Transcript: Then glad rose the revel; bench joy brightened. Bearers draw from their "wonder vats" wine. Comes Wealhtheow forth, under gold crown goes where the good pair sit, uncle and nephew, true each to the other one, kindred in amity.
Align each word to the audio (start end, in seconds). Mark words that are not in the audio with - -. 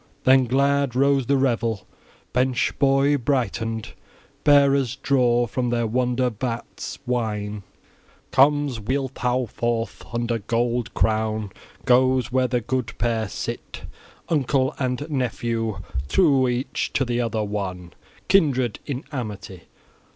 Then 0.23 0.45
glad 0.45 0.95
rose 0.95 1.27
the 1.27 1.37
revel; 1.37 1.85
bench 2.33 2.73
joy 2.81 3.17
brightened. 3.19 3.93
Bearers 4.43 4.95
draw 4.95 5.45
from 5.45 5.69
their 5.69 5.85
"wonder 5.85 6.31
vats" 6.31 6.97
wine. 7.05 7.61
Comes 8.31 8.79
Wealhtheow 8.79 9.45
forth, 9.47 10.03
under 10.11 10.39
gold 10.39 10.95
crown 10.95 11.51
goes 11.85 12.31
where 12.31 12.47
the 12.47 12.61
good 12.61 12.97
pair 12.97 13.29
sit, 13.29 13.83
uncle 14.27 14.73
and 14.79 15.07
nephew, 15.07 15.81
true 16.09 16.47
each 16.47 16.89
to 16.93 17.05
the 17.05 17.21
other 17.21 17.43
one, 17.43 17.93
kindred 18.27 18.79
in 18.87 19.03
amity. 19.11 19.65